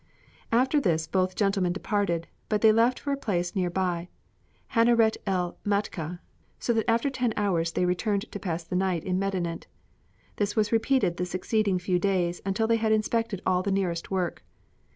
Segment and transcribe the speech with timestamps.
[0.51, 4.09] After this both gentlemen departed, but they left for a place near by,
[4.73, 6.21] Hanaret el Matka,
[6.57, 9.67] so that after ten hours they returned to pass the night in Medinet.
[10.37, 14.43] This was repeated the succeeding few days until they had inspected all the nearest work.